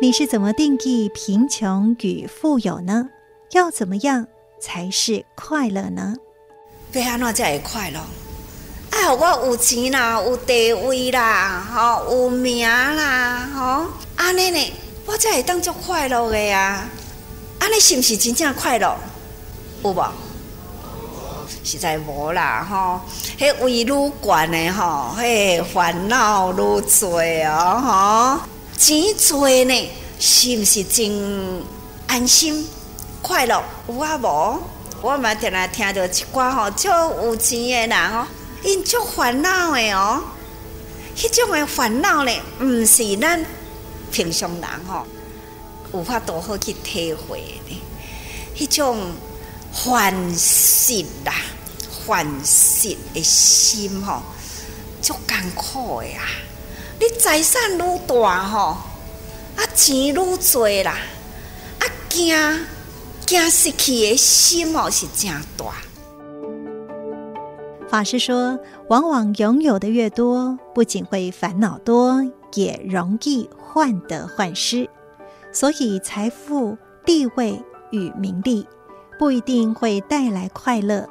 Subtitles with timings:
[0.00, 3.08] 你是怎么定义贫穷与富有呢？
[3.50, 4.28] 要怎么样
[4.60, 6.14] 才是快乐呢？
[6.92, 7.98] 要安怎才会快乐？
[8.92, 14.72] 哎，我有钱啦，有地位啦，吼，有名啦，吼，安尼呢，
[15.04, 16.88] 我才会当做快乐的呀。
[17.58, 18.96] 安尼是不是真正快乐？
[19.82, 20.12] 有无？
[21.64, 23.00] 实在无啦，吼，
[23.36, 28.40] 迄位愈悬的吼，迄烦恼愈多哦，吼，
[28.78, 31.64] 钱多呢，是不是真
[32.06, 32.64] 安心
[33.20, 33.60] 快乐？
[33.88, 34.62] 有啊无？
[35.02, 38.24] 我嘛定来听到一寡吼，足有钱的人吼，
[38.62, 40.22] 因足烦恼的哦，
[41.16, 43.44] 迄种的烦恼呢，毋是咱
[44.12, 45.04] 平常人吼，
[45.92, 47.82] 有法度好去体会的，
[48.56, 49.10] 迄种
[49.72, 51.34] 欢喜啦、
[52.06, 54.22] 欢喜的心吼，
[55.02, 56.22] 足艰苦的啊！
[57.00, 58.76] 你财产愈大吼，
[59.56, 60.96] 啊钱愈多啦，
[61.78, 62.34] 啊惊。
[63.24, 65.66] 惊失去的心哦，是真大。
[67.86, 72.24] 法师说，往往拥有的越多，不仅会烦恼多，
[72.54, 74.88] 也容易患得患失。
[75.52, 78.66] 所以，财富、地位与名利
[79.18, 81.06] 不一定会带来快乐。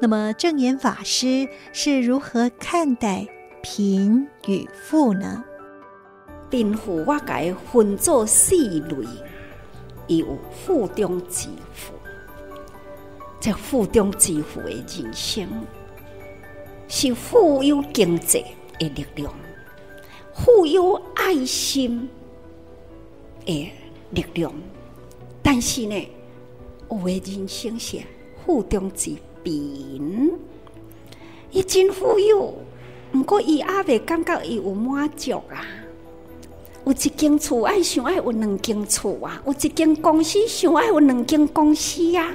[0.00, 3.26] 那么，正言法师是如何看待
[3.64, 5.42] 贫与富呢？
[6.50, 9.08] 贫富我该分作四类。
[10.06, 11.94] 有富中之富，
[13.40, 15.48] 这富中之富的人生
[16.88, 18.44] 是富有经济
[18.78, 19.32] 的力量，
[20.34, 22.06] 富有爱心
[23.46, 23.72] 的
[24.10, 24.52] 力量。
[25.42, 26.06] 但是呢，
[26.90, 28.02] 有的人生是
[28.44, 30.34] 富中之贫，
[31.50, 32.52] 伊真富有，
[33.14, 35.64] 不过伊还未感觉伊有满足啊。
[36.84, 42.26] 有一间厝爱想爱有两间厝啊，有一间公司想爱有两间公司啊，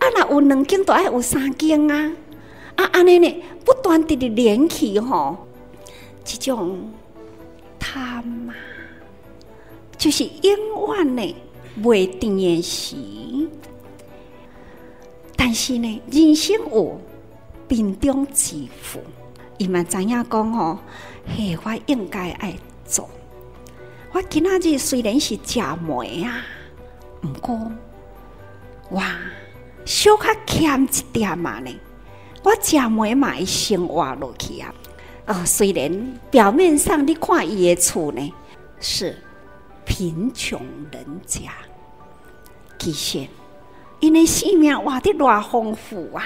[0.00, 2.12] 啊若有两间都爱有三间啊，
[2.74, 5.46] 啊安尼呢不断地的连起吼，
[6.24, 6.90] 这种
[7.78, 8.18] 贪
[8.50, 8.54] 啊，
[9.96, 11.36] 就是永远呢
[11.84, 12.96] 未定的时，
[15.36, 17.00] 但是呢人生有
[17.68, 18.98] 贫中之富，
[19.58, 20.78] 伊嘛知影讲吼，
[21.26, 22.54] 嘿我应该爱
[22.84, 23.08] 做。
[24.12, 26.42] 我今仔日虽然是食糜啊，
[27.22, 27.72] 毋过
[28.90, 29.16] 哇，
[29.84, 31.70] 小可欠一点嘛呢。
[32.42, 34.74] 我食糜嘛会生活落去啊。
[35.26, 38.34] 哦，虽然表面上你看伊的厝呢
[38.80, 39.16] 是
[39.86, 40.60] 贫穷
[40.90, 41.52] 人家，
[42.78, 43.26] 其实
[44.00, 46.24] 因为生命活得偌丰富啊，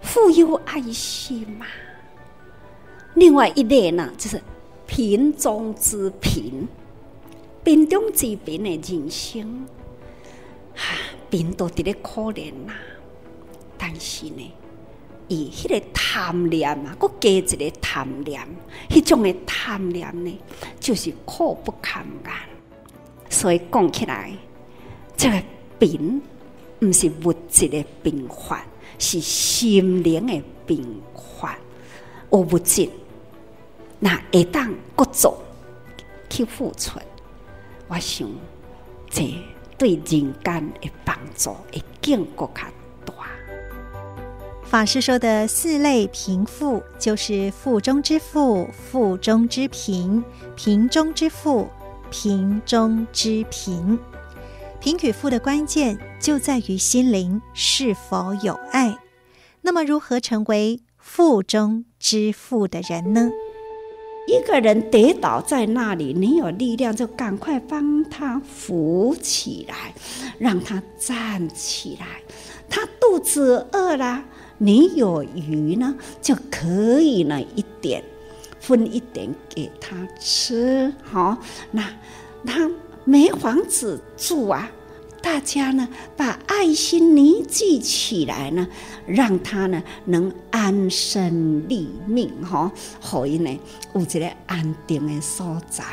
[0.00, 1.66] 富有爱心嘛。
[3.14, 4.40] 另外一类呢，就是
[4.86, 6.66] 贫中之贫。
[7.64, 9.64] 贫中之贫的人生，
[10.74, 10.96] 哈，
[11.30, 12.72] 贫都得咧可怜呐。
[13.78, 14.52] 但是呢，
[15.28, 18.44] 伊迄个贪念啊，搁加一个贪念，
[18.88, 20.38] 迄种的贪念呢，
[20.80, 22.32] 就是苦不堪言。
[23.30, 24.32] 所以讲起来，
[25.16, 25.40] 这个
[25.78, 26.20] 贫
[26.80, 28.66] 毋是物质的贫乏，
[28.98, 30.84] 是心灵的贫
[31.14, 31.56] 乏。
[32.32, 32.88] 有物质，
[34.04, 35.32] 那会当各种
[36.28, 36.98] 去付出。
[37.86, 38.28] 我想，
[39.08, 39.32] 这
[39.78, 42.68] 对人间的帮助会更加
[43.04, 43.14] 大。
[44.64, 50.24] 法师说的四类贫富，就是富中之富、富中之贫、
[50.56, 51.68] 贫中之富、
[52.10, 53.96] 贫中之贫。
[54.80, 58.98] 贫与富的关键就在于心灵是否有爱。
[59.60, 63.30] 那么，如何成为富中之富的人呢？
[64.26, 69.94] 一个人跌倒在那里，你有力量就赶快帮他扶起来，
[70.38, 72.06] 让他站起来。
[72.68, 74.24] 他肚子饿了，
[74.58, 78.02] 你有鱼呢，就可以呢一点
[78.60, 80.92] 分一点给他吃。
[81.02, 81.36] 好，
[81.72, 81.84] 那
[82.46, 82.70] 他
[83.04, 84.70] 没房子住啊。
[85.22, 88.66] 大家呢，把爱心凝聚起来呢，
[89.06, 92.70] 让他呢能安身立命，哈，
[93.00, 93.60] 可以呢
[93.94, 95.84] 有一个安定的所在。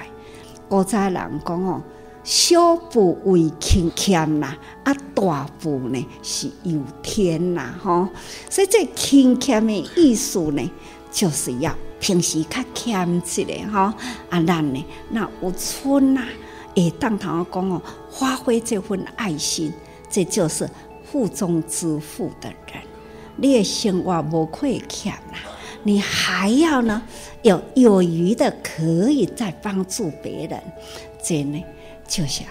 [0.67, 1.81] 古早人讲哦，
[2.23, 8.09] 小富为轻俭呐，啊大富呢是有天呐，哈。
[8.49, 10.71] 所以这轻俭的意思呢，
[11.11, 13.93] 就是要平时较俭一点哈，
[14.29, 16.25] 啊咱呢那有村呐。
[16.75, 17.81] 会当头讲哦，
[18.11, 19.73] 发挥这份爱心，
[20.09, 20.69] 这就是
[21.03, 22.81] 富中之富的人。
[23.35, 25.39] 你的生活无亏欠啦，
[25.83, 27.01] 你还要呢
[27.41, 30.61] 有有余的可以再帮助别人，
[31.23, 31.63] 这呢
[32.07, 32.43] 就是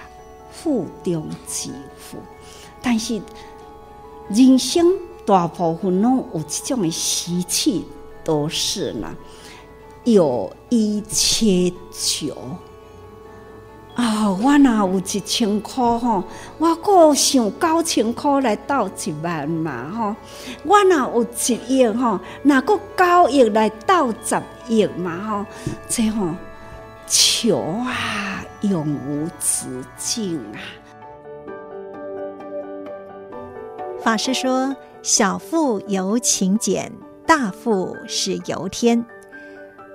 [0.50, 2.18] 富中之富。
[2.80, 3.20] 但是
[4.30, 4.86] 人生
[5.26, 7.84] 大部分拢有这种的习气，
[8.24, 9.14] 都是呢
[10.04, 12.34] 有一切求。
[13.98, 16.22] 啊、哦，我若有一千块吼，
[16.58, 20.14] 我够想九千块来斗一万嘛吼。
[20.62, 25.46] 我若有一亿吼，那够九亿来斗十亿嘛吼。
[25.88, 26.28] 这吼
[27.08, 29.66] 求啊，永无止
[29.96, 30.62] 境啊。
[34.00, 36.92] 法师说：“小富由勤俭，
[37.26, 39.04] 大富是由天。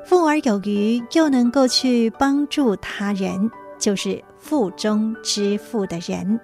[0.06, 3.50] 富而有余，又能够去帮助他人。”
[3.84, 6.40] 就是富中之富的人。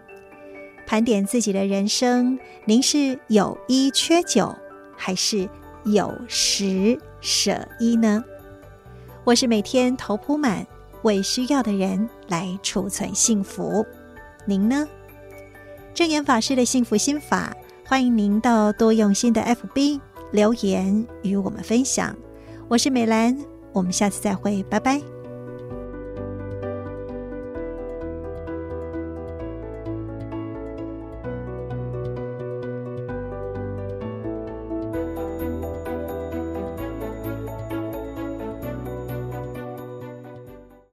[0.85, 4.53] 盘点自己的人生，您是有一缺九，
[4.97, 5.47] 还是
[5.85, 8.21] 有十舍一呢？
[9.23, 10.67] 我是每天头铺满，
[11.03, 13.85] 为需要的人来储存幸福。
[14.45, 14.85] 您呢？
[15.93, 20.01] 正言法师的幸福心法，欢迎您到多用心的 FB
[20.33, 22.13] 留言与我们分享。
[22.67, 23.37] 我是美兰，
[23.71, 25.18] 我们下次再会，拜拜。